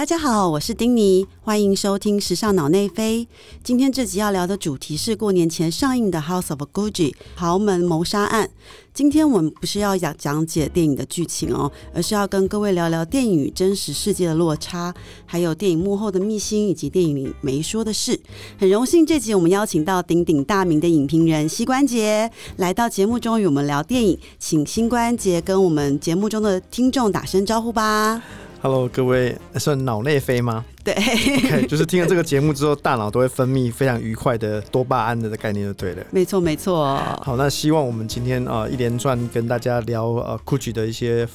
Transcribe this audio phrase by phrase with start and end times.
[0.00, 3.22] 大家好，我是丁妮，欢迎收听《时尚脑内飞》。
[3.62, 8.48] 今天这集要聊的主题是过年前上映的《House of Gucci》豪门谋杀案。
[8.94, 14.94] 今天我们不是要讲讲解电影的剧情哦，而是要跟各位聊聊电影与真实世界的落差，
[15.26, 18.18] 还有电影幕后的秘辛以及电影里没说的事。
[18.58, 28.22] 很荣幸这集我们邀请到鼎鼎大名的影评人膝关节来到节目中与我们聊电影，请膝关节跟我们节目中的听众打声招呼吧。
[28.62, 36.04] Hello，各位，算脑内飞吗对就是听了这个节目之后，大脑都会分泌非常愉快的多巴胺的概念，就对了。
[36.10, 36.94] 没错没错。
[37.22, 41.26] 好，那希望我们今天啊、呃一连串跟大家聊呃 GUCCI 的一些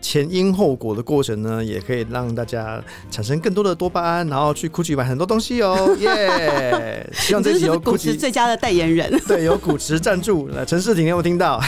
[0.00, 7.08] 前因后果的过程呢，也可以让大家产生更多的多巴胺，然后去 GUCCI 买很多东西哦， 耶！
[7.12, 11.60] 希望这集有古驰最佳的代言人， 对有古驰赞助，呃陈世廷有没有听到？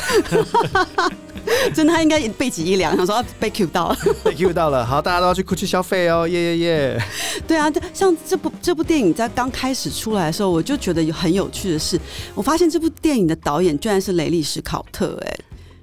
[1.74, 3.96] 真的他应该背脊一凉，想说啊被 Q 到了。
[4.22, 7.02] 被 Q 到了，好，大家都要去 GUCCI 消费哦，耶耶耶！
[7.47, 11.98] 对啊，这像这部这部电影在刚开始出来的时候，我就觉得有很有趣的是，
[12.34, 15.39] 我发现这部电影的导演居然是雷利史考特、哎，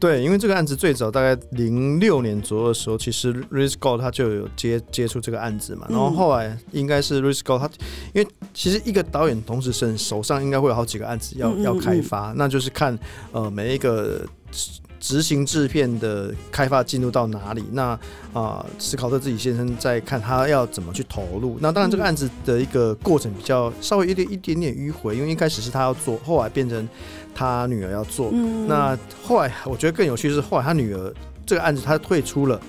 [0.06, 7.68] 对，因为这个案子最早大概零六年左右的时候，其实 r i s c o 他就有接接触这个案子嘛，然后嗯后来应该是 r i s c o 他，
[8.14, 12.96] 因为其实一个导演同时身手上应该会有好几个案子要要开发，那就是看
[13.32, 18.00] 呃每一个执执行制片的开发进入到哪里，那
[18.34, 22.06] 啊斯考特自己先生在看他要怎么去投入，那当然这个嗯。
[22.06, 26.88] 案子的一个过程比较稍微有点一点点迂回，因为一开始是他要做，后来变成
[27.36, 28.66] 他女儿要做，嗯。
[28.68, 31.14] 那后来我觉得更有趣的是，后来他女儿
[31.46, 32.60] 这个案子他退出了，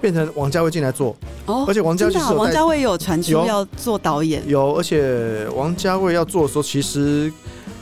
[0.00, 1.16] 变成王家卫进来做，
[1.46, 7.32] 哦而且王家卫有带王家卫有传出要做导演，有，而且王家卫要做的时候，其实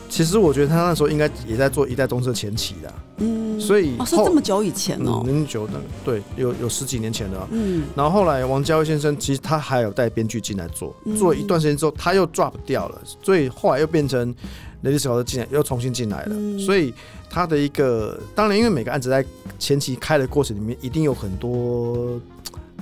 [0.08, 5.22] 其实我觉得他那时候应该也在做一代宗师前期的啊、嗯，所以哦这么久以前哦。
[5.24, 7.84] 嗯，，很久的，对，有有十几年前的啊、嗯。
[7.94, 14.34] 然后后来王家卫先生其实他还有带编剧进来做，嗯做了一段时间之后他又 drop 掉了，所以后来又变成
[14.82, 16.58] 雷利斯考特进来又重新进来了，嗯。
[16.58, 16.92] 所以
[17.28, 19.24] 他的一个当然因为每个案子在
[19.58, 22.20] 前期开的过程里面一定有很多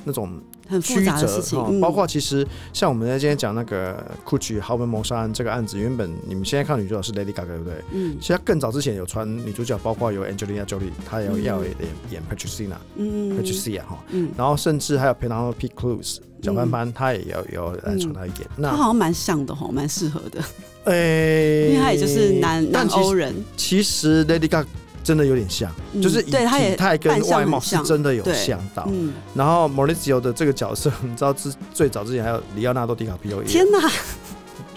[0.04, 0.30] 那种
[0.68, 7.74] 很复曲折杂的事情，包括其实像我们在今天讲那个 GUCCI 豪门谋杀案这个案子，原本你们现在看女主角是 Lady Gaga 对不对？
[7.92, 8.16] 嗯。
[8.20, 11.72] 其实她更早之前有传女主角，包括有 Angelina Jolie，她也要演
[12.10, 18.34] 演 Patricia 嗯 Patricia 哈，嗯，然后甚至还有 Penelope Cruz 小潘潘，她也要有来传她演。
[18.34, 20.40] 他那好像蛮像的吼，蛮适合的，
[20.84, 24.66] 诶，因为他也就是南南但欧人，其实 Lady Gaga
[25.06, 28.84] 真的有点像，嗯就是以体态跟外貌是真的有像到。
[28.90, 33.88] 嗯，然后 Maurizio 的这个角色， 你知道之最早之前还有里奥纳多·迪卡皮奥演，天哪，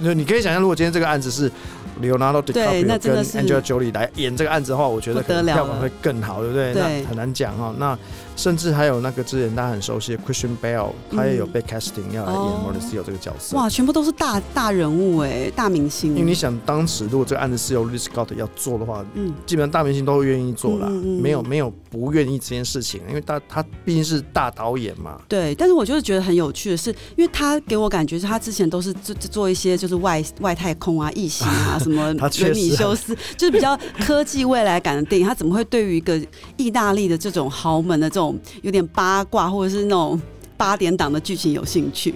[0.06, 1.51] 就你可以想象，如果今天这个案子是
[2.00, 6.73] Leonardo DiCaprio 跟真的是 Angela Jolie 来演这个案子的话，我觉得可能票房了会更好，对不对？
[6.73, 7.73] 对那很难讲哈。
[7.79, 7.97] 那
[8.39, 13.57] 甚至还有那个之前大家很熟悉的 Christian Bale，他也有被 casting 要来演哦 Mauricio 这个角色。
[13.57, 25.19] 哇，全部都是大大人物哎，大明星，因为你想，当时如果这个案子是由 Ridley Scott 要做的话，嗯基本上大明星都会愿意做啦，没有没有不愿意这件事情，因为他他毕竟是大导演嘛。
[25.27, 35.27] 对，但是我就是觉得很有趣的是，因为他给我感觉是他之前都是做做一些就是外外太空啊、异形啊、 什么他确人米修斯，就是比较科技未来感的电影。
[35.27, 36.17] 他怎么会对于一个
[36.56, 38.28] 意大利的这种豪门的这种
[38.62, 40.19] 有点八卦或者是那种
[40.57, 42.16] 八点档的剧情有兴趣？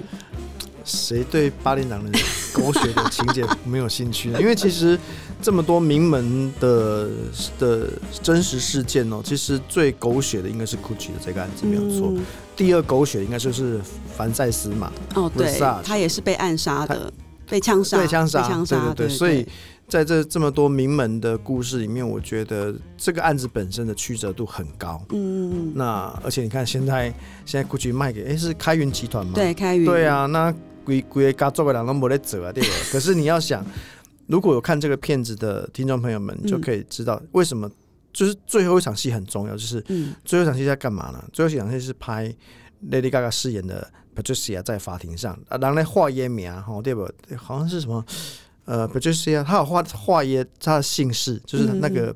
[0.85, 2.12] 谁对八点档的
[2.51, 4.41] 狗血的情节没有兴趣呢？
[4.41, 5.00] 因为其实
[5.41, 7.09] 这么多名门的
[7.57, 7.88] 的
[8.22, 12.09] 真实事件哦，其实最狗血的应该是 GUCCI 的这个案子没有错。
[12.12, 12.22] 嗯
[12.56, 13.81] 第二狗血应该就是
[14.16, 17.12] 凡赛斯嘛，哦，对他也是被暗杀的，
[17.50, 19.44] 被枪杀，对枪杀被枪杀，对对对所以
[19.94, 25.00] 在这这么多名门的故事里面，我觉得这个案子本身的曲折度很高。
[25.12, 27.14] 嗯，那而且你看现在
[27.46, 29.34] 现在 GUCCI 卖给哎是开云集团吗？
[29.36, 30.52] 对，开云，对，啊，那
[30.84, 32.70] 规规个家族的人都没得走啊，对吧？
[32.92, 33.64] 可是你要想，
[34.26, 37.70] 如果有看这个片子的听众朋友们，嗯就可以知道为什么，
[38.12, 41.24] 就是最后一场戏很重要，就是嗯最后一场戏在干嘛呢？
[41.32, 42.34] 最后一场戏是拍
[42.90, 47.08] Lady Gaga 饰演的 Patricia 在法庭上啊，然后来画烟名吼，对不？
[47.38, 48.03] 好像是什么
[48.66, 52.16] 呃 Patricia，他有画画耶他的姓氏，就是那个。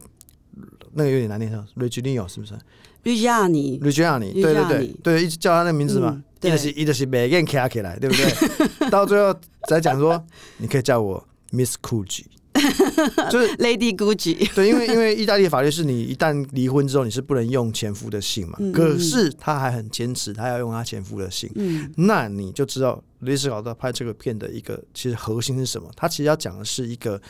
[0.93, 2.55] 那个有点难念，叫 Reginio 是不是
[3.03, 8.89] 吕亚尼，？Regiani，对对对 Reggiani 对，一直叫他那个名字嘛嗯，一直是一直是每个人卡起来，对不对？
[8.89, 9.31] 到最后
[9.69, 10.25] 再讲说，
[10.57, 12.23] 你可以叫我 Miss Gucci，
[13.31, 18.57] 就是 Lady Gucci， 对，因为因为意大利法律是你一旦离婚之后，你是不能用前夫的姓嘛。
[18.73, 21.49] 可是他还很坚持，他要用他前夫的姓。
[21.55, 25.89] 嗯那你就知道雷斯考特拍这个片的一个其实核心是什么？
[25.95, 27.21] 他其实要讲的是一个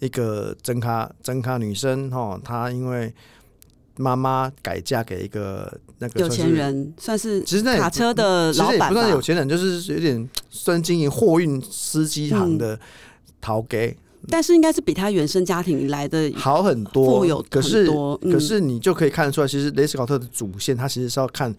[0.00, 3.12] 一个真咖真咖女生哈，她因为
[3.96, 12.78] 妈妈改嫁给一个那个有钱人，算是其实那卡车的老板不算有钱人，就是有点算经营货运司机行的
[13.40, 13.96] 逃给、
[14.28, 17.18] 但是应该是比他原生家庭来的好很多。
[17.18, 17.88] 富有很可是
[18.32, 21.54] 可是你就可以看得出来，其实雷斯考特的主线，他其实是要看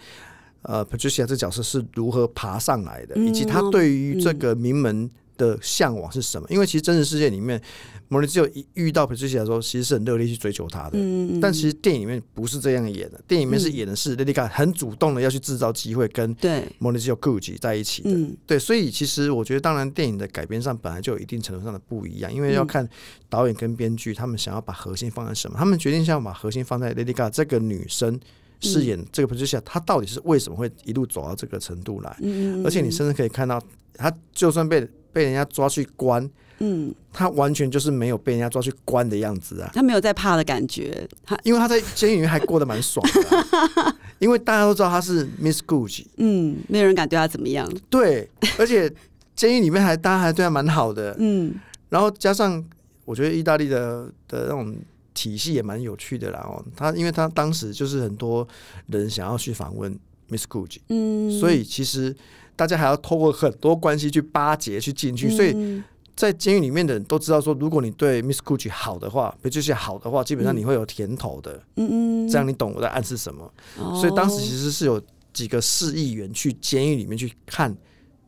[0.61, 6.47] 呃 Patricia 这角色是如何爬上来的，嗯以及他对于这个名门的向往是什么。
[6.49, 7.61] 因为其实真实世界里面，
[8.07, 10.91] 莫里只有一遇到 Patricia 的时候，其实是很热烈去追求她的。
[10.93, 18.11] 嗯，嗯但其实电影里面不是这样演的，电影里面是嗯演的是 Lady Gaga 很主动的要去制造机会跟对，莫里只有 Gucci 在一起的。
[18.11, 22.89] 嗯对，所以其实我觉得，当然电影的改编上本来就有一定程度上的不一样，因为要嗯看
[23.29, 25.57] 导演跟编剧他们想要把核心放在什么。
[25.57, 28.19] 他们决定想要把核心放在 Lady Gaga 这个女生
[28.59, 32.15] 饰演这个 Patricia，她到底是为什么会一路走到这个程度来？
[32.21, 33.61] 嗯嗯，而且你甚至可以看到，
[33.95, 36.29] 她就算被被人家抓去关，
[36.59, 39.71] 嗯，他完全就是没有被人家抓去关的样子啊。
[39.73, 48.27] 他没有在怕的感觉，他因为他在监狱里面还过得蛮爽的啊、 因为大家都知道他是 Miss Gucci，嗯，没有人敢对他怎么样，对，
[48.57, 48.91] 而且
[49.35, 51.53] 监狱里面还大家还对他蛮好的，嗯。
[51.89, 52.63] 然后加上
[53.05, 54.75] 我觉得意大利的的那种
[55.13, 58.47] 体系也蛮有趣的啦哦，他因为他当时就是很多
[58.87, 59.95] 人想要去访问
[60.27, 62.15] Miss Gucci，、嗯，所以其实
[62.55, 65.83] 大家还要透过很多关系去巴结去进去，所以嗯
[66.15, 73.51] 在监狱里面的人都知道说，如果你对 Miss Gucci 好的话，不就是好的话，基本上你会有甜头的，嗯嗯，这样你懂我在暗示什么？
[73.79, 75.01] 哦，所以当时其实是有
[75.33, 77.75] 几个市议员去监狱里面去看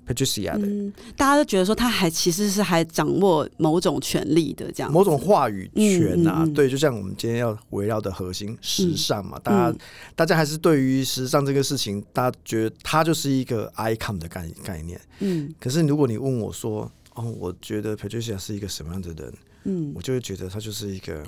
[0.07, 0.67] Patricia 的。
[0.67, 6.53] 嗯，大家都觉得说他还其实是还掌握某种权利的这样，某种话语权啊，嗯嗯嗯。
[6.53, 9.77] 对，就像我们今天要围绕的核心时尚嘛，大家、嗯
[10.15, 14.99] 大家还是对于时尚这个事情，大家觉得他就是一个 icon 的概概念。
[15.19, 15.53] 嗯。
[15.59, 19.33] 可是如果你问我说，哦，我觉得 Patricia 是一个什么样的人，
[19.65, 19.91] 嗯。
[19.95, 21.23] 我就会觉得他就是一个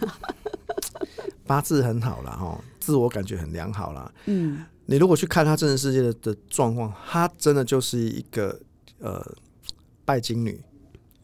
[1.46, 4.12] 八字很好了，哈，自我感觉很良好啦。
[4.26, 8.56] 嗯你如果去看他真实世界的的状况，他真的就是一个
[9.00, 9.20] 呃
[10.04, 10.60] 拜金女，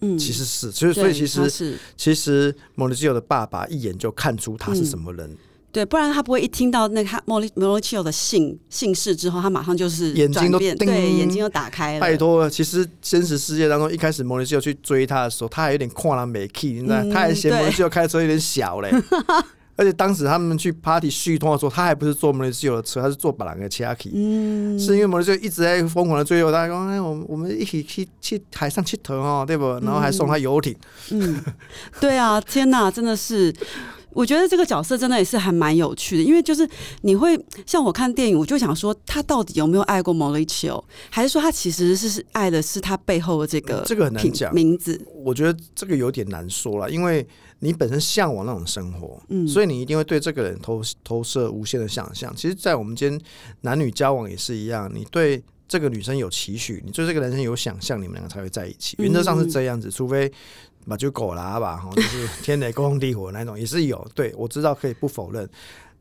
[0.00, 5.36] 嗯，其实是，所以所以其实是其实莫里基奥的爸爸一眼就看出他是什么人，
[5.70, 12.50] 对，不然他不会一听到那个他莫里莫里奇奥的姓姓氏之后，他马上就是眼睛都变对眼睛都打开了，拜托了。
[12.50, 18.90] 其实真实世界当中，一开始莫里基奥去追他的时候，他还有点跨了美 key，你知道，嗯他还嫌莫里基奥开车有点小嘞。
[19.76, 30.76] 而且当时他们去 party 续通的时候，他还不是坐莫里基奥的车，他是坐巴朗的 c h a k i 嗯，是因为莫里基奥一直在疯狂的追求他，说：“哎，我们我们一起去去海上去头哦，对不？”然后还送他游艇。
[31.10, 31.42] 嗯，
[32.00, 33.54] 对啊，天哪，真的是。
[34.14, 36.68] 我觉得这个角色真的也是还蛮有趣的，因为就是
[37.00, 37.34] 你会
[37.64, 47.26] 像我看电影，我就想说他到底有没有爱过 Mauricio，还是说他其实是是爱的是他背后的这个这个很难讲名字，我觉得这个有点难说了，因为
[47.64, 52.34] 你本身向往那种生活，嗯所以你一定会对这个人投投射无限的想象。
[52.34, 53.16] 其实，在我们间
[53.60, 58.96] 男女交往也是一样，你对这个女生有期许，你对这个男生有想象，你们两个才会在一起。
[58.98, 60.30] 嗯原则上是这样子，除非
[60.86, 64.04] 把就狗拉吧，哈，就是天雷勾动地火那种，也是有。
[64.12, 65.48] 对我知道可以不否认，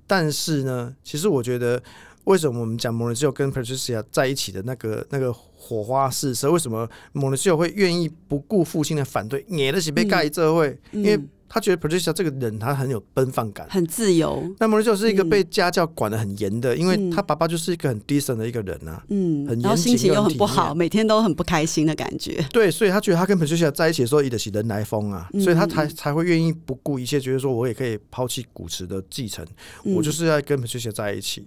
[0.07, 1.81] 但是呢，其实我觉得。
[2.25, 6.51] 为什么我们讲莫里基奥跟 Patricia 在一起的那个那个火花四射？
[6.51, 10.77] 为什么莫里基奥会愿意不顾父亲的反对，也得起被盖这会？
[10.91, 11.19] 嗯因为
[11.53, 13.67] 他觉得 Patricia 这个人他很有奔放感。
[13.69, 19.03] 很自由，那莫里基奥是一个嗯被家教管得很严的，因为嗯他爸爸就是一个很 decent 的一个人啊。
[19.09, 29.45] 嗯，很然后严心情又很不好，每天都很不开心的感觉，对，所以他觉得他跟 Patricia 在一起的时候，也得起人来疯啊，嗯所以他才才会愿意不顾一切，觉得说我也可以抛弃古驰的继承，
[29.83, 31.45] 嗯我就是要跟 Patricia 在一起。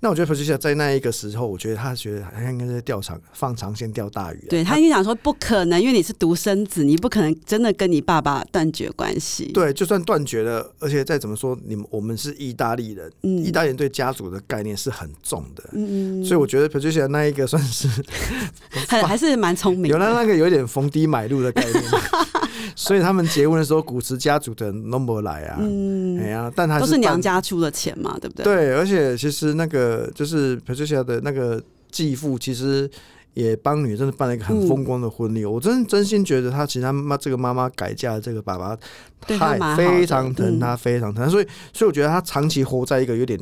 [0.00, 4.50] 那我觉得 Patricia 在那一个时候，我觉得他觉得他应该是钓长放长线钓大鱼、啊。
[4.50, 17.88] 对他一定想说不可能，因为你是独生子，你不可能真的跟你爸爸断绝关系。，对，就算断绝了，而且再怎么说，你们我们是意大利人，嗯意大利人对家族的概念是很重的，嗯，所以我觉得 Patricia 那一个算是
[18.88, 20.12] 还还是蛮聪明 有了。
[20.12, 21.82] 那个有点逢低买入的概念，
[22.76, 32.90] 所以他们结婚的时候，古驰家族的人都没来啊，哎嗯，呀，但还都是娘家出的钱嘛，对不对？，对，而且其实那个就是 Patricia 的那个继父，其实
[33.34, 35.44] 也帮女真的办了一个很嗯风光的婚礼。
[35.44, 38.76] 我真真心觉得他其实他妈这个妈妈改嫁的这个爸爸，
[39.20, 41.30] 他太非常疼嗯他，非常疼他。
[41.30, 43.38] 所以所以我觉得他长期活在一个有点。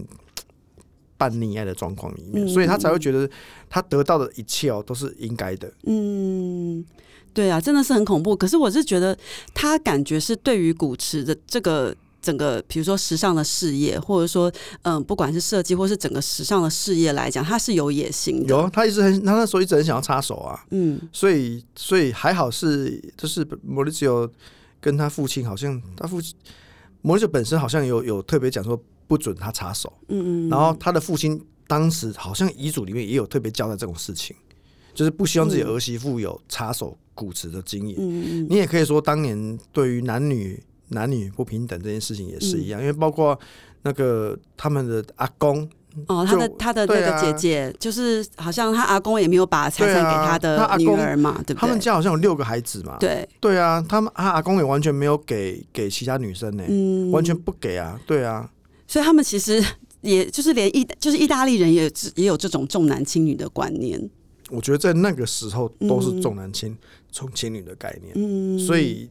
[1.21, 3.29] 半溺爱的状况里面，嗯所以他才会觉得
[3.69, 5.71] 他得到的一切哦都是应该的。
[5.85, 6.83] 嗯，
[7.33, 8.37] 对啊，真的是很恐怖。
[8.37, 9.17] 可是我是觉得
[9.55, 11.95] 他感觉是对于古驰的这个。
[12.23, 18.49] 整个比如说时尚的事业，或者说嗯，不管是设计或是整个时尚的事业来讲，他是有野心的。
[18.51, 24.29] 有，他一直很，他那时候一直很想要插手啊，嗯所以所以还好是就是莫里基奥
[24.83, 26.37] 跟他父亲好像他父亲
[27.01, 29.91] 莫里基奥本身好像有有特别讲说不准他插手。
[30.09, 34.37] 嗯嗯，然后他的父亲当时好像遗嘱里面也有特别交代这种事情，
[34.95, 37.97] 就是不希望自己儿媳妇有插手古池的经验。
[37.99, 43.39] 嗯嗯你也可以说，当年对于男女男女不平等这件事情也是一嗯样，因为包括
[43.83, 45.69] 那个他们的阿公，
[46.07, 51.81] 哦，他的他的那个姐姐，就是好像他阿公也没有把财产给他他的女儿嘛，对不对他们？
[51.81, 52.97] 家好像有六个孩子嘛。
[52.99, 57.99] 对，对啊，他们他阿公也完全没有给给其他女生呢、嗯，完全不给啊。
[58.07, 58.51] 对啊，
[58.87, 59.65] 所以他们其实
[60.03, 64.11] 也就是连意就是意大利人也也有这种重男轻女的观念，
[64.51, 66.77] 我觉得在那个时候都是重男轻
[67.13, 69.09] 重轻女的概念，嗯，所以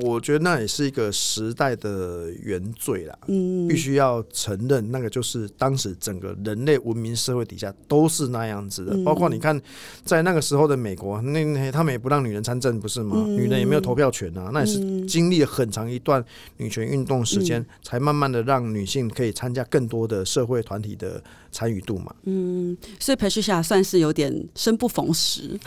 [0.00, 3.18] 我觉得那也是一个时代的原罪啦。
[3.26, 8.94] 嗯，必须要承认，那个就是当时整个人类文明社会底下都是那样子的。
[8.94, 9.02] 嗯。
[9.02, 9.60] 包括你看，
[10.04, 13.16] 在那个时候的美国，那那他们也不让女人参政，不是吗？
[13.16, 13.36] 嗯。
[13.36, 15.04] 女人也没有投票权啊，那也是嗯。
[15.06, 16.24] 经历了很长一段
[16.58, 21.20] 女权运动时间，才慢慢的让女性可以参加更多的社会团体的
[21.50, 22.14] 参与度嘛。
[22.22, 25.58] 嗯，所以 Patricia 算是有点生不逢时，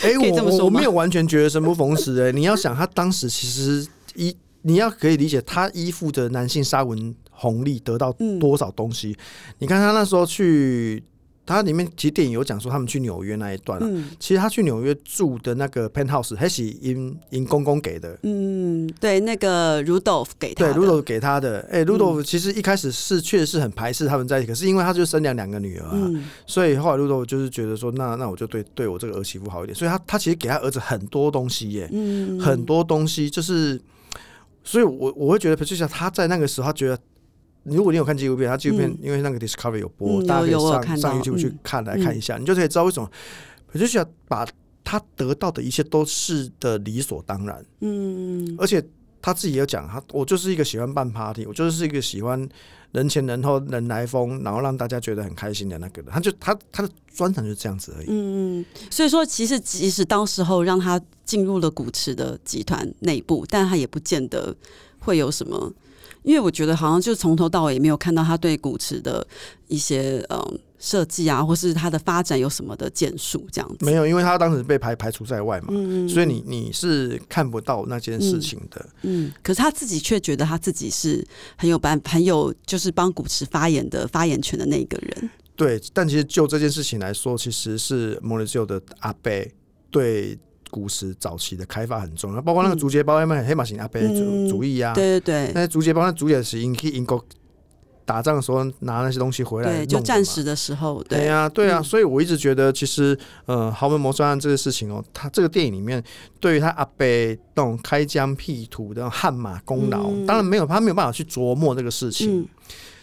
[0.00, 9.16] 哎、我说我没有完全觉得生不逢时哎、你要想，他当时其实依你要可以理解，他依附着男性沙文红利得到嗯多少东西。
[9.58, 11.02] 你看他那时候去，
[11.44, 14.10] 他里面其实电影有讲说他们去纽约那一段、啊，嗯。
[14.20, 18.16] 其实他去纽约住的那个 penthouse 还是因因公公给的。
[18.22, 26.24] 嗯，对，那个 Rudolph 给他对，，Rudolf 给他的，哎，Rudolf 其实一开始是确实是很排斥他们在一起，可是因为他就生两两个女儿啊，嗯。
[26.46, 33.80] 所以后来 Rudolf 就是觉得说，那那我就对对我这个儿媳妇好一点，所以他他其实给他儿子很多东西耶，嗯，很多东西就是，
[34.62, 36.98] 所以我我会觉得 Patricia 他在那个时候，他觉得。
[37.64, 43.10] 如果你有看纪录片，他纪录片、嗯因为那个 Discovery 有播，嗯大家可以上看上 YouTube 去嗯看来看一下，你就可以知道为什么
[43.72, 44.46] Patricia 把
[44.82, 48.84] 他得到的一切都是的理所当然，嗯而且
[49.20, 52.48] 他自己也有讲，他我就是一个喜欢办 party，我就是一个喜欢
[52.90, 56.10] 人前人后人来疯，然后让大家觉得很开心的那个人。
[56.10, 58.06] 他就他他的专长就是这样子而已。
[58.08, 64.54] 嗯，所以说其实即使当时候让他进入了古驰的集团内部，但他也不见得
[64.98, 65.72] 会有什么。
[66.22, 69.26] 因为我觉得好像就从头到尾也没有看到他对古驰的
[69.68, 73.84] 一些嗯设计啊，或是他的发展有什么的建树这样子。
[73.84, 78.84] 没有，因为他当时被排排除在外嘛，嗯，所以你你是看不到那件事情的。
[79.02, 81.24] 嗯，可是他自己却觉得他自己是
[81.56, 85.30] 很有办很有就是帮古驰发言的发言权的那一个人。
[85.54, 89.52] 对，但其实就这件事情来说，其实是莫里兹的阿贝
[89.90, 90.36] 对
[90.72, 92.78] 古时早期的开发很重要，包括那个嗯。
[92.78, 95.52] 竹节包，他们黑马型阿贝主嗯主义啊，对对对。
[95.54, 97.22] 那竹节包那主也是英去英国
[98.06, 101.18] 打仗的时候拿那些东西回来对，就战时的时候，对。
[101.18, 106.02] 对呀、对呀、嗯所以我一直觉得，其实呃，豪门谋杀案这个事情哦，他这个电影里面
[106.40, 110.26] 对于他阿贝那种开疆辟土的汗马功劳，嗯。
[110.26, 112.48] 当然没有他没有办法去琢磨这个事情。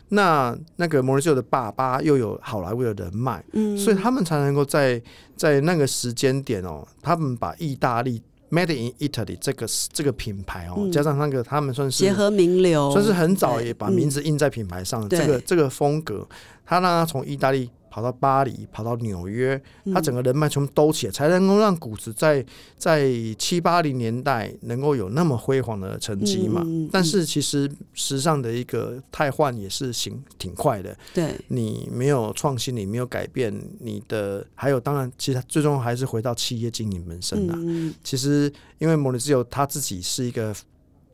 [0.09, 5.01] 嗯那那个莫里斯的爸爸又有好莱坞的人脉，嗯，所以他们才能够在
[5.35, 10.91] 在那个时间点哦，他们把意大利 Made in Italy 这个这个品牌哦，嗯。
[10.91, 14.09] 加上那个他们算是结合名流，算是很早也把名嗯。
[14.09, 15.05] 字印在品牌上。
[15.05, 16.27] 嗯这个这个风格，
[16.65, 19.61] 他让他从意大利跑到巴黎，跑到纽约，
[19.93, 22.45] 他整个人脉全部兜起来，才能够让谷子在
[22.77, 26.61] 在七八零年代能够有那么辉煌的成绩嘛。
[26.63, 37.55] 嗯嗯嗯但是其实时尚的一个汰换也是行挺快的，对，你没有创新，你没有改变你的，还有当然，其实最终还是回到企业经营本身啊。
[37.57, 40.55] 嗯其实因为摩里兹有他自己是一个，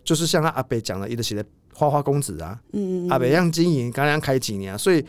[0.04, 5.04] 就是像他阿北讲的，一直写的花花公子啊，嗯阿北样经营，刚刚开几年、啊，所以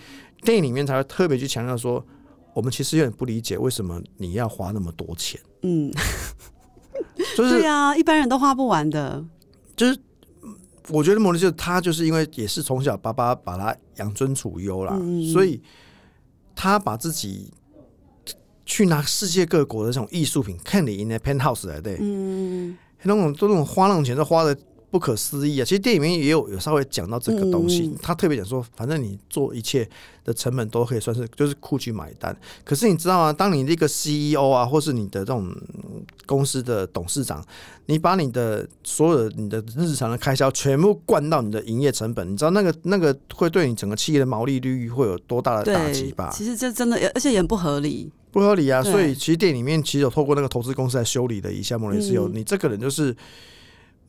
[0.46, 2.02] 电影里面才会特别去强调说，
[2.54, 5.92] 我们其实有点不理解为什么你要花那么多钱，嗯，
[7.36, 9.22] 就是对啊，一般人都花不完的，
[9.76, 9.98] 就是。
[10.90, 15.60] 我觉得莫里兹他就是因为也是从小爸爸把他养尊处优啦，嗯所以
[16.54, 17.52] 他把自己
[18.64, 24.56] 去拿世界各国的这种艺术品看你 in a penthouse 来对，嗯那种都那种花那种钱都花的
[24.90, 25.64] 不可思议啊！
[25.64, 29.86] 其实电影里面也有有稍微讲到这个东西，他特别讲说，反正你做一切
[30.24, 32.34] 的成本都可以算是就是库去买单。
[32.64, 33.32] 可是你知道吗？
[33.32, 37.44] 当你这个 CEO 啊，或是你的这种嗯公司的董事长，
[37.86, 46.30] 你把你的所有的你的日常的开销全部灌到你的营业成本，你知道那个那个会对你整个企业的毛利率会有多大的打击吧，？
[46.32, 48.82] 其实这真的，而且也很不合理，不合理啊！
[48.82, 53.14] 所以其实电影里面其实有透过那个投资公司来修理的一下莫雷斯有，嗯你这个人就是，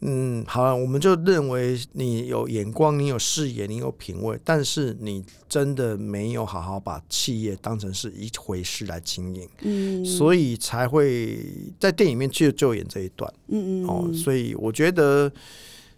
[0.02, 11.40] 嗯，好了，我们就认为你有眼光，你有视野，你有品味，但是你真的没有好好把企业当成是一回事来经营，嗯，所以才会
[11.80, 14.04] 在电影里面就就演这一段嗯嗯哦。
[14.08, 15.32] 嗯所以我觉得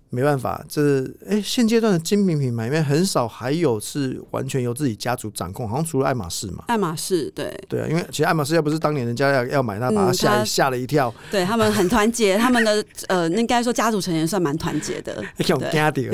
[0.10, 6.64] 没办法，这哎现阶段的精品品牌里面很少还有是完全由自己家族掌控，好像除了爱马仕嘛。
[6.68, 16.10] 爱马仕对对啊，因为其实爱马仕要不是当年人家要要买它，把它嗯吓它吓了一跳，对，他们很团结，他们的呃，应该说家族成员算蛮团结的，用 对家底。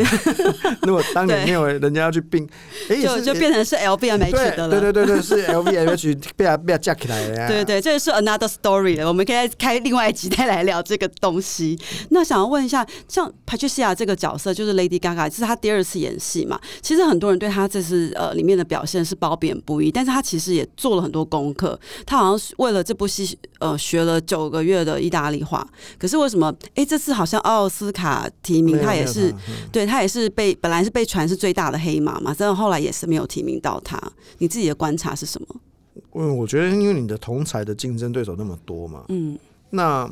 [0.82, 2.48] 如果当年没有人家要去并，
[3.02, 4.70] 就就变成是 LVMH 的了。
[4.70, 7.48] 对对对对，是 LVMH 被它被它架起来了呀。
[7.48, 11.80] 对对，这个是 another story 了，我们可以开另外一集再来聊这个东西。
[12.10, 16.60] 那想要问一下，像 Patricia 这个角色，就是 Lady Gaga，这是她第二次演戏嘛？
[16.82, 21.80] 其实很多人对她这次呃里面的表现是褒贬不一，但是她其实也做了很多功课。
[22.06, 25.68] 她好像是为了这部戏呃学了九个月的意大利话，
[26.00, 29.34] 可是为什么哎这次好像奥斯卡提名她也是
[29.72, 34.02] 对他也是被本来是被传是最大的黑马嘛，但是后来也是没有提名到他。
[34.38, 35.48] 你自己的观察是什么？
[36.14, 39.38] 嗯，我觉得因为你的同才的竞争对手那么多嘛，嗯
[39.72, 40.10] 那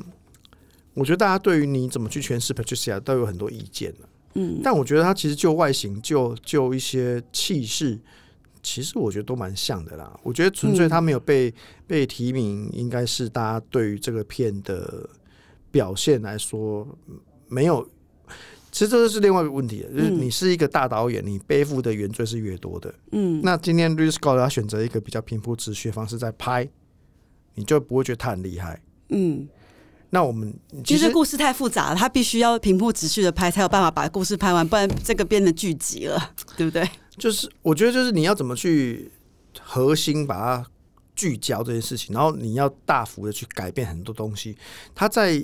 [0.94, 4.10] 我觉得大家对于你怎么去诠释 Patricia 都有很多意见了。
[4.36, 8.00] 嗯但我觉得他其实就外形、就就一些气势，
[8.64, 10.20] 其实我觉得都蛮像的啦。
[10.24, 11.54] 我觉得纯粹他没有被、
[11.86, 15.08] 被提名，应该是大家对于这个片的
[15.70, 17.88] 表现来说嗯没有。
[18.72, 22.92] 其实这是另外一个问题，就是嗯你是一个大导演，你背负的原罪是越多的。
[23.12, 26.68] 嗯那今天 Ridley Scott 他选择一个比较平铺直叙的方式在拍，
[27.54, 28.82] 你就不会觉得他很厉害。
[29.10, 29.48] 嗯，
[30.14, 30.54] 那我们
[30.86, 36.88] 其实故事太复杂了，他必须要平铺直叙的拍，才有办法把故事拍完，不然这个变得剧集了， 对不对？
[37.18, 39.12] 就是我觉得就是你要怎么去
[39.60, 40.66] 核心把它
[41.16, 44.56] 聚焦这件事情，然后你要大幅的去改变很多东西。
[44.94, 45.44] 他在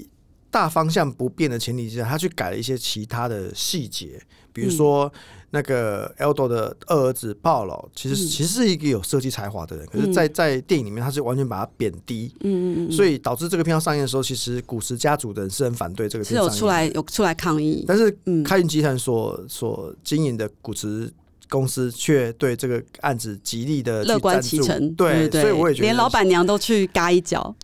[0.51, 5.11] 大方向不变的前提之下，他去改了一些其他的细节，比如说
[5.51, 8.27] 那个 Eldo 的二儿子 Paul，其实、嗯。
[8.27, 18.43] 其实是一个有设计才华的人，可是在，在电影里面他是完全把他贬低，嗯嗯嗯，所以导致这个片要上映的时候，其实古时家族的人是很反对这个是有片上映出来有出来抗议，但是嗯。
[18.43, 21.11] 开云集团所所经营的古驰
[21.49, 27.55] 公司却对这个案子极力的乐观其成，对，对，所以我也觉得连老板娘都去嘎一脚，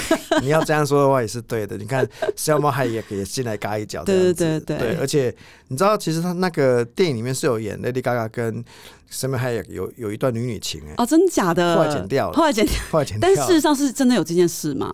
[0.42, 1.76] 你要这样说的话也是对的。
[1.76, 5.34] 你看 Selma Hayek 也进来嘎一脚这样子，对对对对而且
[5.68, 8.64] 你知道，其实他那个电影里面是有演 Lady Gaga 跟
[9.10, 11.76] Selma Hayek 有有一段女女情哎、哦，真的假的？
[11.76, 12.74] 后来剪掉了后来剪掉。
[12.90, 13.36] 后来剪掉了。
[13.36, 14.92] 但事实上是真的有这件事吗？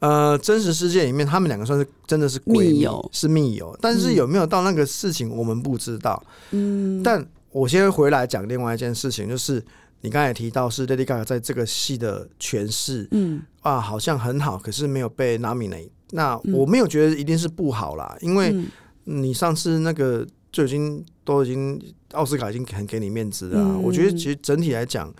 [0.00, 6.22] 呃，真实世界里面，他们两个算是真的是密友是密友，但是有没有到那个事情，我们不知道。
[6.52, 9.60] 嗯，但我先回来讲另外一件事情，就是
[10.00, 15.90] 你刚才也提到是 Lady Gaga 在这个戏的诠释嗯啊，好像很好，可是没有被 nominate。
[16.10, 18.66] 那嗯我没有觉得一定是不好啦，因为嗯
[19.04, 21.80] 你上次那个就已经都已经
[22.12, 23.66] 奥斯卡已经很给你面子了、啊。
[23.74, 25.12] 嗯我觉得其实整体来讲，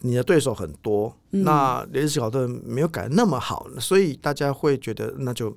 [0.00, 5.56] 你的对手很多，嗯那雷斯考特没有改那么好，所以大家会觉得那就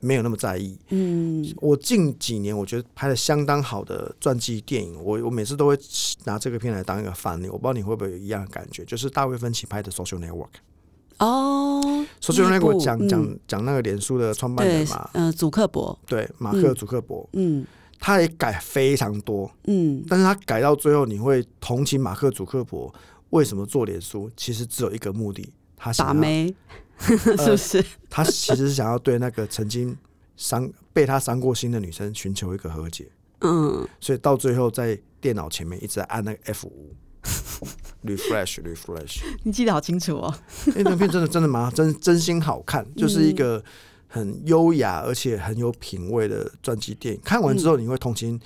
[0.00, 0.76] 没有那么在意。
[0.88, 1.46] 嗯。
[1.58, 5.78] 我近几年我觉得拍的相当好的传记电影，我我每次都会
[6.24, 7.48] 拿这个片来当一个范例。
[7.48, 10.32] 我不知道你会不会有一样的感觉，就是大卫芬奇拍的《Social Network》。
[11.18, 11.80] 哦
[12.20, 13.08] ，Social Network 讲嗯。
[13.08, 17.66] 讲讲那个脸书的创办对人嘛，，嗯，祖克伯，对，马克·祖克伯，嗯。
[18.02, 20.02] 他也改非常多，嗯。
[20.08, 22.90] 但是他改到最后，你会同情马克·祖克伯
[23.28, 26.76] 为什么做脸书，其实只有一个目的，他想要把妹，呃
[27.08, 27.84] 是不是？
[28.08, 29.96] 他其实是想要对那个曾经
[30.36, 33.08] 伤被他伤过心的女生寻求一个和解。
[33.40, 36.94] 嗯，所以到最后在电脑前面一直在按那个 F 五
[38.04, 40.34] refresh refresh， 你记得好清楚哦。
[40.76, 43.62] 那片真的真的蛮真真心好看，就是一个
[44.06, 47.20] 很优雅而且很有品味的传记电影。
[47.24, 48.34] 看完之后你会同情。
[48.34, 48.40] 嗯，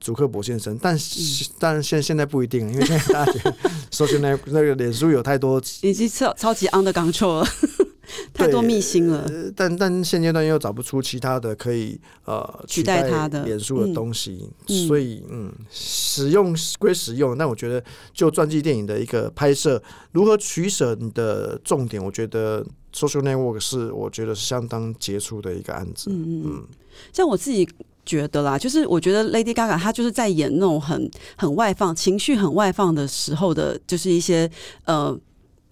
[0.00, 3.54] 祖克伯先生，但是、但现现在不一定，因为现在大家觉得
[3.90, 7.46] social 那那个脸书有太多已经超超级 under control 了，
[8.32, 9.24] 太多秘辛了。
[9.28, 26.10] 呃但但现阶段又找不出其他的可以呃取代它的脸书的东西，嗯所以嗯，使用归使用，但我觉得就传记电影的一个拍摄，如何取舍你的重点，我觉得 Social Network 是我觉得是相当杰出的一个案子。
[26.10, 26.66] 嗯嗯嗯嗯，
[27.12, 27.68] 像我自己
[28.04, 34.50] 觉得啦，就是我觉得 Lady Gaga 她就是在演那种很很外放、情绪很外放的时候的，就是一些
[34.84, 35.18] 呃。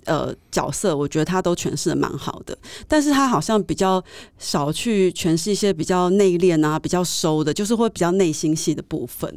[0.07, 2.57] 呃，角色我觉得她都诠释的蛮好的，
[2.88, 4.03] 但是她好像比较
[4.38, 9.33] 少去诠释一些比较内敛啊、比较收的，就是会比较内心戏的部分。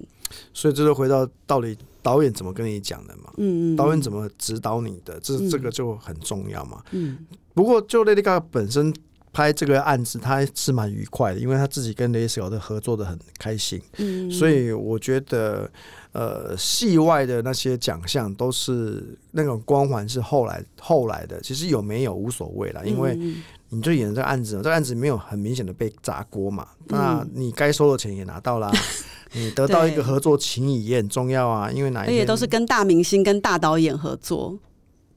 [0.53, 3.31] 所以这就回到到底导演怎么跟你讲的嘛？
[3.35, 5.19] 嗯嗯，导演怎么指导你的？
[5.19, 6.81] 这嗯这个就很重要嘛。
[6.91, 7.17] 嗯
[7.53, 8.91] 不过，就 Lady Gaga 本身
[9.33, 15.69] 拍这个案子，他是蛮愉快的，因为他自己跟雷斯考特合作的很开心，嗯，所以我觉得，
[16.11, 28.71] 呃，戏外的那些奖项都是那种光环是后来后来的，其实有没有无所谓啦，因为嗯你就演这个案子，这个案子没有很明显的被砸锅嘛，那你该收的钱也拿到啦。
[29.35, 34.55] 你得到一个合作情谊也很重要啊，因为哪一而且都是跟大明星、跟大导演合作。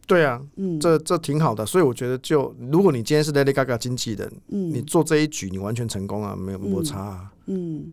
[0.06, 7.32] 对啊，嗯，这这挺好的，所以我觉得就如果你今天是 Lady Gaga 经纪人，嗯你做这一局你完全成功啊，没有摩擦、啊。
[7.46, 7.92] 嗯，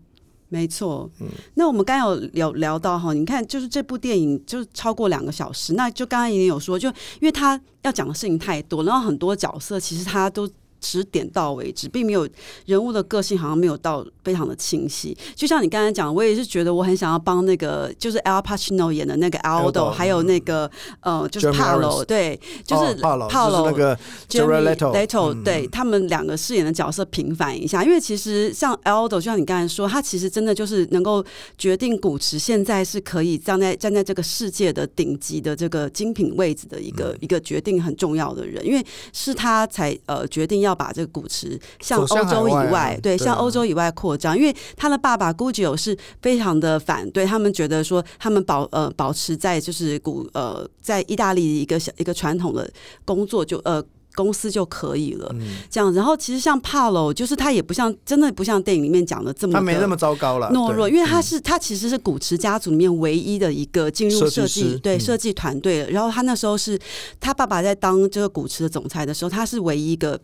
[0.49, 1.10] 没错。
[1.19, 10.49] 嗯那我们刚刚有聊聊到哈，你看，就是这部电影就是超过两个小时，那就刚刚也有说，就因为他要讲的事情太多，然后很多角色其实他都。
[10.84, 12.28] 只点到为止，并没有
[12.65, 15.17] 人物的个性，好像没有到非常的清晰。
[15.34, 20.69] 就像你刚才讲，我也是觉得我很想要帮那个就是 Al Pacino 演的那个 Aldo，Aldo，还有那个
[21.00, 25.43] 呃，就是 Jeremy Paulo，对，就是哦帕 a 帕就是那个 Jared Leto，Leto，嗯。
[25.43, 31.24] 对他们两个饰演的角色平反一下，因为其实像 Aldo，就像你刚才说，他其实真的就是能够
[31.58, 36.96] 决定古驰现在是可以站在站在这个世界的顶级的这个精品位置的一嗯。
[36.96, 52.69] 个、一个决定很重要的人，因为是他才呃决定要把这个古驰向欧洲以海外啊，对，向欧洲以外扩张，因为他的爸爸 Guccio 是非常的反对，他们觉得说他们保呃保持在就是古呃在意大利一个小一个传统的
[53.05, 53.83] 工作就呃。
[54.15, 55.91] 公司就可以了，嗯，这样。
[55.91, 65.89] 然后其实像帕罗，就是他也不像，真的不像电影里面讲的这么的他没那么糟糕了，懦弱，因为他是他其实是古驰家族里面唯一的一个进入设计对设计团队的。
[65.89, 66.79] 然后他那时候是
[67.19, 70.19] 他爸爸在当这个古驰的总裁的时候，他是唯一一个。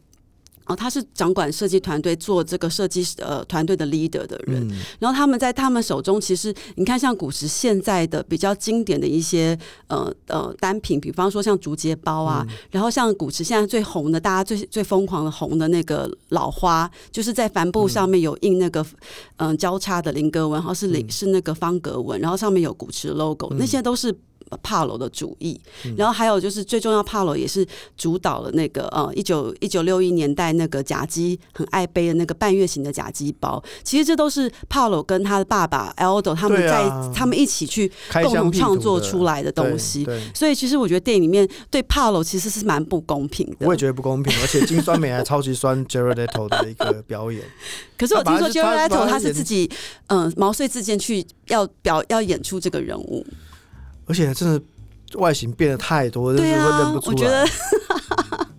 [0.70, 4.78] 哦，他是掌管设计团队、做这个设计呃团队的 leader 的人，嗯。
[5.00, 12.56] 然后他们在他们手中，其实你看，像古驰现在的比较经典的一些呃呃单品，比方说像竹节包啊，嗯。
[12.70, 18.86] 然后像古驰现在最红的，大家最最疯狂的红的那个老花，就是在帆布上面有印那个
[19.38, 21.10] 嗯、呃交叉的菱格纹，然后是菱、嗯。
[21.10, 24.16] 是那个方格纹，然后上面有古驰 logo，、那些都是。
[24.58, 27.66] 帕罗的主意，嗯然后还有就是最重要，帕罗也是
[27.98, 33.62] 主导了那个呃一九一九六一年代那个甲基很爱背的那个半月形的甲基包。
[33.84, 37.92] 其实这都是帕罗跟他的爸爸 Aldo 他们在、啊他们一起去
[38.24, 40.08] 共同创作出来的东西。
[40.34, 43.68] 所以其实我觉得电影里面对帕罗其实是蛮不公平的。
[43.68, 47.44] 我也觉得不公平，而且金酸梅还超级酸 Jared Leto 的一个表演，
[47.98, 49.70] 可是我听说他本 j e 来 r 是 e t 他是自己
[50.08, 53.26] 嗯、呃毛遂自荐去要表要演出这个人物。
[54.10, 54.62] 而且真的
[55.20, 57.14] 外形变得太多，就是会认啊不，出来。
[57.14, 57.48] 我觉得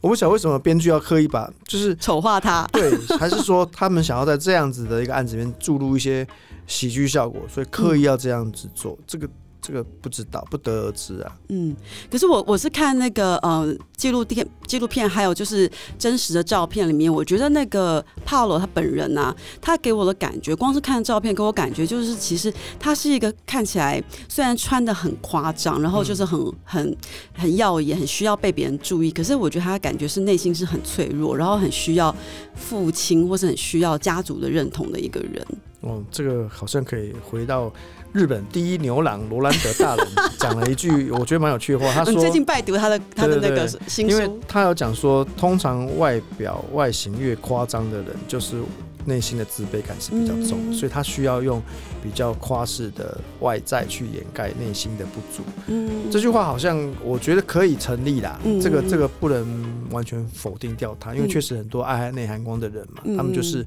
[0.00, 2.64] 我不晓得为什么编剧要刻意把，就是丑化他。
[2.72, 6.26] 对，还是说他们想要在这样子的一个案子里面注入一些
[6.68, 8.96] 喜剧效果，所以刻意要这样子做。
[9.08, 9.28] 这个
[9.68, 11.36] 这个不知道，不得而知啊。
[11.50, 11.76] 嗯，
[12.10, 22.50] 可是我我是看那个呃纪录片纪录片，还有就是真实的照片里面，我觉得那个帕罗他本人呐、他给我的感觉，光是看照片给我感觉就是，其实
[22.80, 26.96] 他是一个看起来虽然穿的很夸张，然后就是很很
[27.34, 32.14] 很耀眼，很需要被别人注意，可是我觉得他感觉是内心是很脆弱，然后很需要
[32.54, 35.46] 父亲或是很需要家族的认同的一个人。
[35.80, 37.72] 哦，这个好像可以回到
[38.12, 40.06] 日本第一牛郎罗兰德大人
[40.38, 48.56] 讲了一句我觉得蛮有趣的话，他嗯，说最近拜读他的他的那个新因为，他有讲说，通常外表外形越夸张的人，就是
[49.04, 51.62] 内心的自卑感是比较重所以他需要用
[52.02, 55.42] 比较夸饰的外在去掩盖内心的不足。
[55.66, 58.60] 嗯，这句话好像我觉得可以成立啦，嗯。
[58.60, 61.28] 这个嗯这个不能完全否定掉他，因为嗯。
[61.28, 63.16] 确实很多爱内涵光的人嘛，嗯。
[63.16, 63.64] 他们就是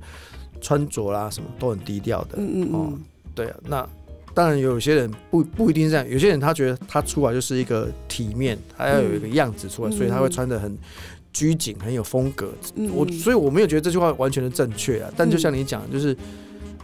[0.60, 3.02] 穿着啦什么都很低调的，嗯嗯哦嗯，
[3.34, 3.88] 对啊，那
[4.34, 10.78] 当然有些人不不一定是这样，有些人他觉得他出来就是一个体面，他要有一个样子出来，嗯所以他会穿的很
[11.34, 12.52] 拘谨，很有风格。
[12.76, 16.16] 嗯我所以我没有觉得这句话完全的正确啊，但就像你讲，就是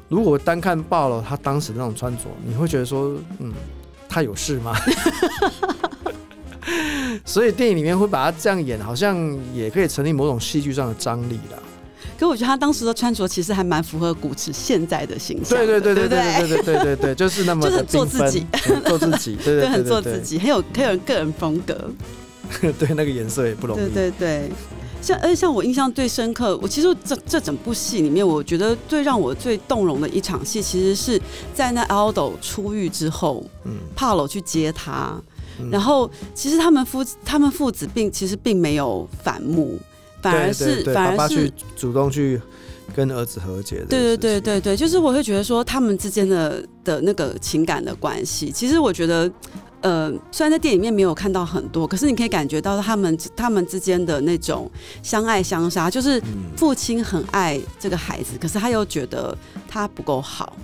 [0.10, 3.54] 如果单看爆了他当时那种穿着，你会觉得说，嗯，
[4.08, 4.76] 他有事吗？
[7.26, 9.18] 所以电影里面会把他这样演，好像
[9.54, 11.58] 也可以成立某种戏剧上的张力啦。
[12.20, 16.64] 可我觉得他当时的穿着其实还蛮符合古驰现在的形象的，对对对对对不对？
[16.64, 18.46] 对对对对对， 就是那么的就是做自己。
[18.70, 21.90] 嗯做自己，对对 对很做自己，很有很有个人风格。
[22.62, 23.80] 对，对那个颜色也不容易。
[23.80, 24.52] 对对对，
[25.02, 31.22] 像而且像我印象最深刻，我其实这这整部戏里面，我觉得最让我最动容的一场戏，其实是
[31.54, 35.20] 在那 Aldo 出狱之后，嗯，帕罗去接他，
[35.60, 35.70] 嗯。
[35.70, 39.78] 然后其实他们夫他们父子并其实并没有反目，
[40.32, 42.42] 反而对是反而是爸爸去主动去
[42.96, 43.86] 跟儿子和解的。
[43.86, 49.32] 对对对，对对，就是我会觉得说他们之间的的那个情感的关系，其实我觉得，
[49.82, 54.70] 呃，虽然在电影里面没有看到很多，可是你可以感觉到他们他们之间的那种
[55.04, 59.38] 相爱相杀，就是嗯，父亲很爱这个孩子，可是他又觉得
[59.68, 60.56] 他不够好。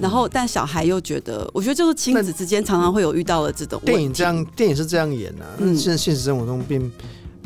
[0.00, 6.90] 然后，但小孩又觉得，我觉得就是亲子之间常常会有遇到的这种电影这样，电影是这样演的、啊，嗯现现实生活中并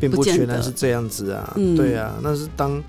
[0.09, 1.53] 并不全然是这样子啊。
[1.57, 1.77] 嗯。
[1.77, 2.83] 对啊，那是当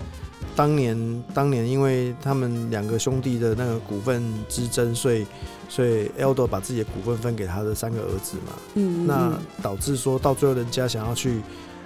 [0.54, 5.26] 当年当年因为他们两个兄弟的那个股份之争，所以
[5.68, 9.38] 所以 Eldo 把自己的股份分给他的三个儿子嘛，嗯，那嗯。
[9.62, 11.40] 导致说到最后人家想要去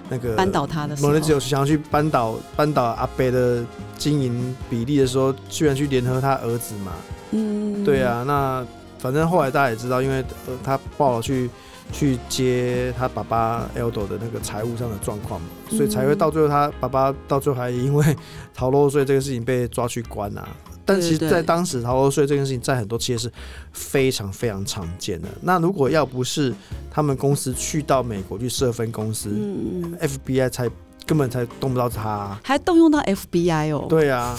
[0.09, 1.07] 那个扳倒他的时候。
[1.07, 3.65] 某人只有想要去扳倒扳倒阿贝的
[3.97, 6.91] 经营比例的时候，居然去联合他儿子嘛。
[7.31, 8.65] 嗯，对，啊，那
[8.99, 11.49] 反正后来大家也知道，因为呃他报了去
[11.91, 18.15] 去接他爸爸 Eldo 的那个财务上的状况嘛，所以才会嗯到最后他爸爸到最后还因为
[18.53, 20.47] 逃漏税这个事情被抓去关啊。
[20.83, 23.31] 但其实，在当时逃漏税这件事情，在很多企业是
[23.71, 25.27] 非常非常常见的。
[25.41, 26.53] 那如果要不是
[26.89, 30.67] 他们公司去到美国去设分公司、嗯嗯，f b i 才
[31.05, 34.35] 根本才动不到他啊、还动用到 FBI 哦，，对啊，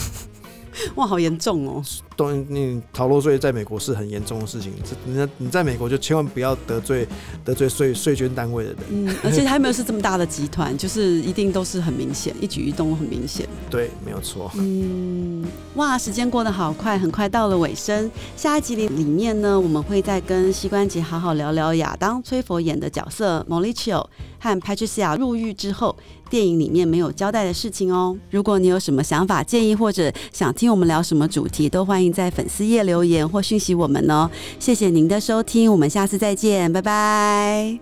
[0.97, 1.83] 哇，好严重哦，
[2.17, 7.07] 动你逃漏税在美国是很严重的事情，这你在你在美国就千万不要得罪
[7.45, 8.79] 得罪税税捐单位的人。
[8.91, 13.49] 嗯，而且还没有是这么大的集团，就是一定都是很明显，一举一动很明显。
[13.71, 14.51] 对，没有错。
[14.55, 18.11] 嗯，哇，时间过得好快，很快到了尾声。
[18.37, 24.07] 下一集里里面呢，我们会再跟膝关节好好聊聊亚当·崔佛演的角色 Mauricio
[24.43, 25.95] 和 Patricia 入狱之后，
[26.29, 28.17] 电影里面没有交代的事情哦。
[28.29, 34.29] 如果你有什么想法、建议，或者想听我们聊什么主题，都欢迎在粉丝页留言或讯息我们哦。
[34.59, 37.79] 谢谢您的收听，我们下次再见，拜拜。